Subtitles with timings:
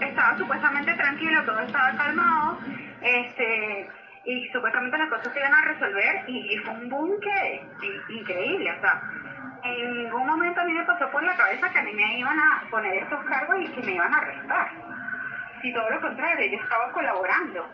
[0.00, 2.58] Estaba supuestamente tranquilo, todo estaba calmado,
[3.00, 3.88] este,
[4.24, 7.64] y supuestamente las cosas se iban a resolver y, fue un boom que
[8.08, 9.00] increíble, o sea,
[9.62, 12.38] en ningún momento a mí me pasó por la cabeza que a mí me iban
[12.38, 14.70] a poner estos cargos y que me iban a arrestar.
[15.62, 17.68] Si todo lo contrario, yo estaba colaborando.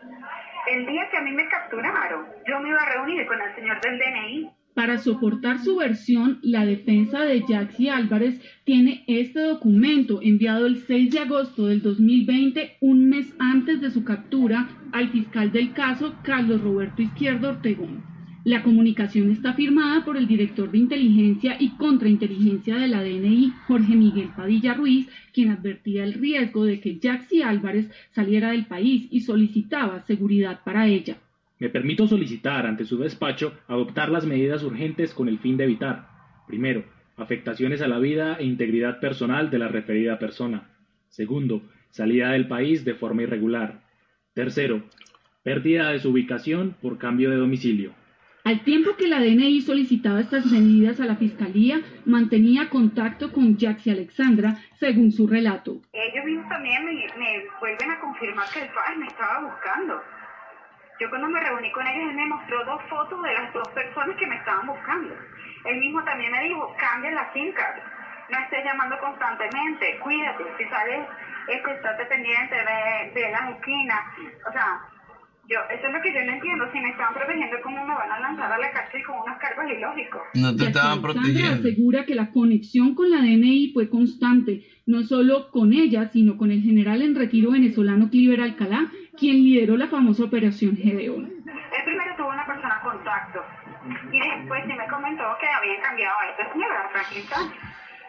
[0.69, 3.81] El día que a mí me capturaron, yo me iba a reunir con el señor
[3.81, 10.67] del DNI para soportar su versión, la defensa de Jaxi Álvarez tiene este documento enviado
[10.67, 15.73] el 6 de agosto del 2020, un mes antes de su captura, al fiscal del
[15.73, 18.03] caso, Carlos Roberto Izquierdo Ortegón.
[18.45, 23.95] La comunicación está firmada por el director de inteligencia y contrainteligencia de la DNI, Jorge
[23.95, 29.21] Miguel Padilla Ruiz, quien advertía el riesgo de que Jaxi Álvarez saliera del país y
[29.21, 31.19] solicitaba seguridad para ella.
[31.63, 36.09] Me permito solicitar ante su despacho adoptar las medidas urgentes con el fin de evitar,
[36.49, 36.83] primero,
[37.17, 40.71] afectaciones a la vida e integridad personal de la referida persona.
[41.09, 43.85] Segundo, salida del país de forma irregular.
[44.35, 44.83] Tercero,
[45.45, 47.93] pérdida de su ubicación por cambio de domicilio.
[48.43, 53.91] Al tiempo que la DNI solicitaba estas medidas a la Fiscalía, mantenía contacto con Jaxi
[53.91, 55.81] Alexandra, según su relato.
[55.93, 60.03] Ellos mismos también me, vuelven a confirmar que el padre me estaba buscando.
[61.03, 64.17] Yo cuando me reuní con ellos, él me mostró dos fotos de las dos personas
[64.17, 65.13] que me estaban buscando.
[65.65, 67.53] Él mismo también me dijo, cambia la SIM
[68.31, 71.09] no estés llamando constantemente, cuídate, si sales,
[71.49, 74.01] este, estate pendiente de, de las esquinas.
[74.49, 74.81] O sea,
[75.49, 76.65] yo, eso es lo que yo no entiendo.
[76.73, 79.65] Si me estaban protegiendo, ¿cómo me van a lanzar a la cárcel con unos cargos
[79.77, 80.23] ilógicos?
[80.35, 81.69] No te estaban protegiendo.
[81.69, 86.53] asegura que la conexión con la DNI fue constante, no solo con ella, sino con
[86.53, 88.89] el general en retiro venezolano Cliver Alcalá,
[89.19, 91.33] quien lideró la famosa operación Gedeón.
[91.45, 93.45] El primero tuvo una persona contacto
[94.11, 97.25] y después sí me comentó que habían cambiado a esta señora, Franklin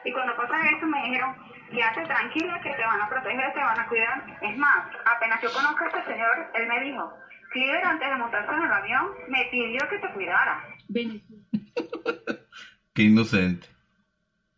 [0.05, 1.35] Y cuando pasa eso me dijeron,
[1.71, 4.23] quédate tranquila que te van a proteger, te van a cuidar.
[4.41, 7.11] Es más, apenas yo conozco a este señor, él me dijo,
[7.53, 10.63] Cliver antes de montarse en el avión me pidió que te cuidara.
[12.95, 13.67] Qué inocente.